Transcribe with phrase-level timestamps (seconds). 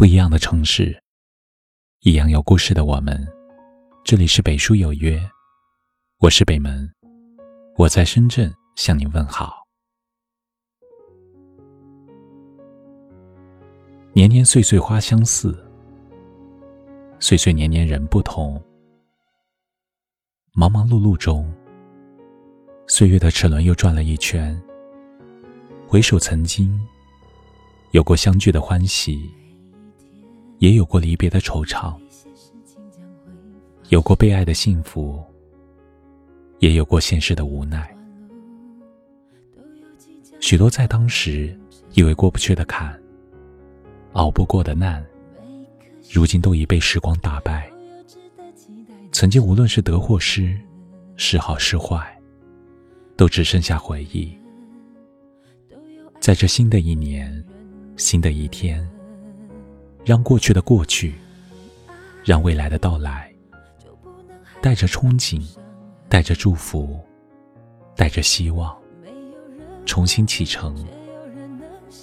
[0.00, 0.98] 不一样的城市，
[2.00, 3.22] 一样有故事的我们。
[4.02, 5.20] 这里是北书有约，
[6.20, 6.90] 我是北门，
[7.76, 9.62] 我在深圳向您问好。
[14.14, 15.54] 年年岁岁花相似，
[17.18, 18.58] 岁岁年年人不同。
[20.54, 21.52] 忙忙碌碌中，
[22.86, 24.58] 岁月的齿轮又转了一圈。
[25.86, 26.80] 回首曾经，
[27.90, 29.30] 有过相聚的欢喜。
[30.60, 31.94] 也有过离别的惆怅，
[33.88, 35.18] 有过被爱的幸福，
[36.58, 37.96] 也有过现实的无奈。
[40.38, 41.58] 许多在当时
[41.94, 42.94] 以为过不去的坎，
[44.12, 45.02] 熬不过的难，
[46.12, 47.70] 如今都已被时光打败。
[49.12, 50.54] 曾经无论是得或失，
[51.16, 52.20] 是好是坏，
[53.16, 54.30] 都只剩下回忆。
[56.20, 57.42] 在这新的一年，
[57.96, 58.86] 新的一天。
[60.04, 61.14] 让过去的过去，
[62.24, 63.32] 让未来的到来，
[64.60, 65.42] 带着憧憬，
[66.08, 66.98] 带着祝福，
[67.94, 68.76] 带着希望，
[69.84, 70.74] 重新启程，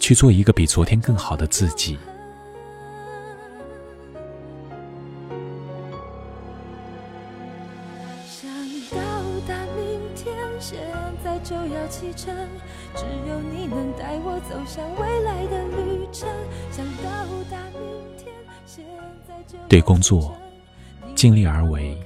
[0.00, 1.96] 去做一个比昨天更好的自己。
[12.16, 12.34] 程，
[12.94, 16.28] 只有你能带我走向未来的旅程。
[16.70, 18.32] 想到达明天，
[18.66, 18.84] 现
[19.26, 20.36] 在就对工作
[21.14, 21.96] 尽力而为，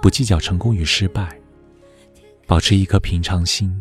[0.00, 1.38] 不计较成功与失败，
[2.46, 3.80] 保持一颗平常心。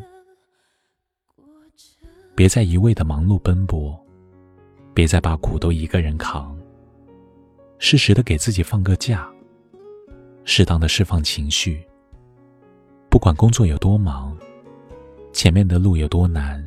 [2.35, 3.99] 别再一味的忙碌奔波，
[4.93, 6.57] 别再把苦都一个人扛。
[7.79, 9.29] 适时的给自己放个假，
[10.43, 11.85] 适当的释放情绪。
[13.09, 14.37] 不管工作有多忙，
[15.41, 16.61] 前面的路有多难，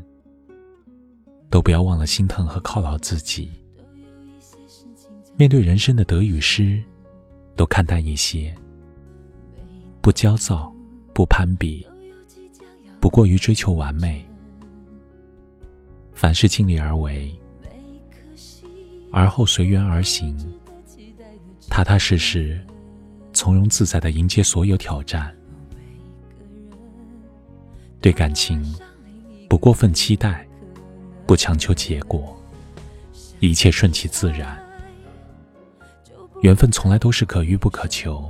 [1.50, 3.52] 都不要忘了心疼和犒劳自己。
[5.36, 6.82] 面对人生的得与失，
[7.54, 8.56] 都看淡一些，
[10.00, 10.74] 不焦躁，
[11.12, 11.86] 不攀比，
[12.98, 14.26] 不过于追求完美。
[16.14, 17.30] 凡事尽力而为，
[19.12, 20.34] 而后随缘而行，
[21.68, 22.58] 踏踏实实，
[23.34, 25.30] 从容自在的迎接所有挑战。
[28.02, 28.60] 对感情，
[29.48, 30.44] 不过分期待，
[31.24, 32.36] 不强求结果，
[33.38, 34.60] 一切顺其自然。
[36.40, 38.28] 缘分从来都是可遇不可求，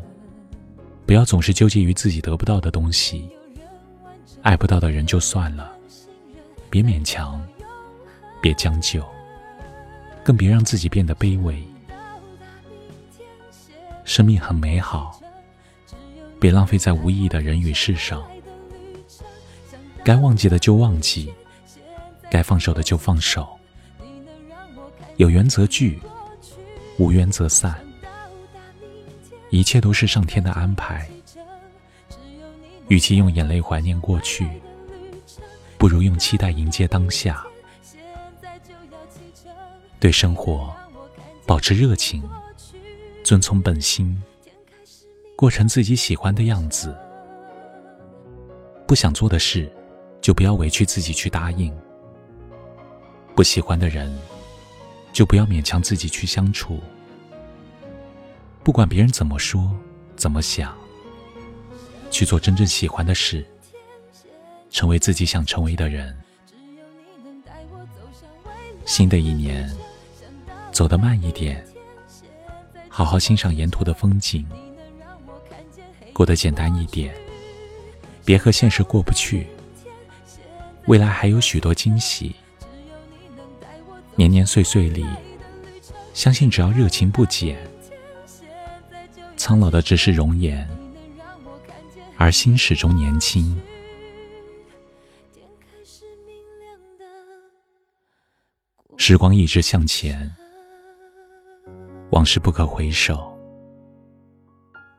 [1.06, 3.30] 不要总是纠结于自己得不到的东西，
[4.42, 5.72] 爱不到的人就算了，
[6.68, 7.42] 别勉强，
[8.42, 9.02] 别将就，
[10.22, 11.64] 更别让自己变得卑微。
[14.04, 15.18] 生命很美好，
[16.38, 18.22] 别浪费在无意义的人与事上。
[20.04, 21.32] 该忘记的就忘记，
[22.28, 23.48] 该放手的就放手。
[25.16, 26.00] 有缘则聚，
[26.98, 27.78] 无缘则散。
[29.50, 31.08] 一切都是上天的安排。
[32.88, 34.48] 与其用眼泪怀念过去，
[35.78, 37.46] 不如用期待迎接当下。
[40.00, 40.74] 对生活
[41.46, 42.28] 保持热情，
[43.22, 44.20] 遵从本心，
[45.36, 46.96] 过成自己喜欢的样子。
[48.86, 49.72] 不想做的事。
[50.22, 51.76] 就不要委屈自己去答应，
[53.34, 54.16] 不喜欢的人，
[55.12, 56.80] 就不要勉强自己去相处。
[58.62, 59.76] 不管别人怎么说、
[60.14, 60.78] 怎么想，
[62.08, 63.44] 去做真正喜欢的事，
[64.70, 66.16] 成为自己想成为的人。
[68.84, 69.68] 新的一年，
[70.70, 71.66] 走得慢一点，
[72.88, 74.46] 好好欣赏沿途的风景，
[76.12, 77.12] 过得简单一点，
[78.24, 79.44] 别和现实过不去。
[80.86, 82.34] 未来还有许多惊喜，
[84.16, 85.06] 年年岁岁里，
[86.12, 87.56] 相信只要热情不减，
[89.36, 90.68] 苍老的只是容颜，
[92.16, 93.60] 而心始终年轻。
[98.96, 100.30] 时光一直向前，
[102.10, 103.32] 往事不可回首。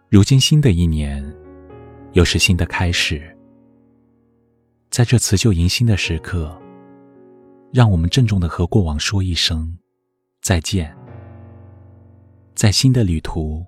[0.10, 1.24] 如今新的一年，
[2.14, 3.33] 又是新的开始。
[4.94, 6.56] 在这辞旧迎新的时刻，
[7.74, 9.76] 让我们郑重的和过往说一声
[10.40, 10.96] 再见。
[12.54, 13.66] 在新的旅途，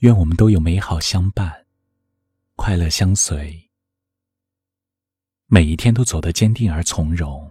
[0.00, 1.64] 愿我们都有美好相伴，
[2.54, 3.70] 快乐相随，
[5.46, 7.50] 每一天都走得坚定而从容。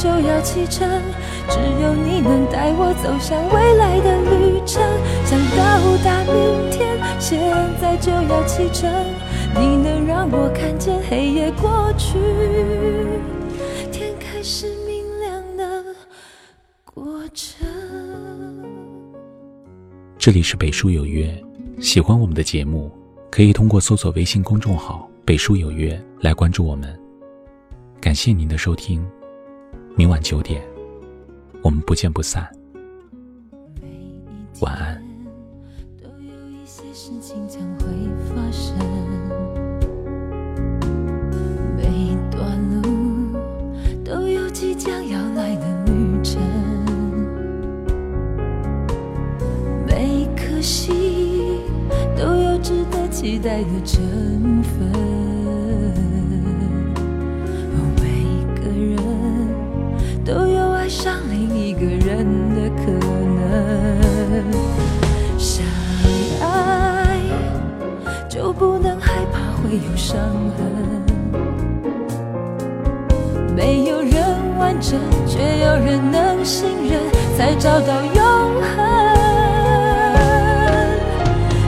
[0.00, 0.88] 就要启程，
[1.50, 4.80] 只有你能带我走向未来的旅程。
[5.26, 5.60] 想到
[6.02, 7.38] 达明天，现
[7.78, 8.90] 在就要启程，
[9.56, 12.16] 你能让我看见黑夜过去，
[13.92, 15.84] 天开始明亮的
[16.86, 17.68] 过程。
[20.16, 21.30] 这里是北书有约，
[21.78, 22.90] 喜欢我们的节目，
[23.30, 26.98] 可以通过搜索微信公众号“北书有约”来关注我们。
[28.00, 29.06] 感谢您的收听，
[29.96, 30.62] 明晚九点，
[31.62, 32.48] 我们不见不散。
[34.60, 35.02] 晚安。
[36.00, 37.86] 都有一些事情将会
[38.28, 38.74] 发生，
[41.76, 43.36] 每段路
[44.04, 46.40] 都有即将要来的旅程，
[49.86, 51.60] 每颗心
[52.16, 54.92] 都有值得期待的成分，
[62.76, 63.40] 可能。
[65.38, 65.64] 相
[66.40, 67.18] 爱
[68.28, 70.18] 就不能害怕会有伤
[70.56, 70.58] 痕，
[73.56, 74.12] 没有人
[74.58, 77.00] 完整，却有人能信任，
[77.36, 78.22] 才找到永
[78.60, 78.76] 恒。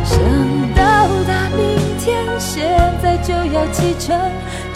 [0.05, 0.19] 想
[0.75, 1.61] 到达明
[1.99, 4.19] 天，现在就要启程，